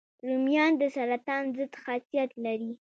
رومیان 0.27 0.71
د 0.81 0.83
سرطان 0.95 1.43
ضد 1.55 1.73
خاصیت 1.83 2.31
لري 2.45 2.71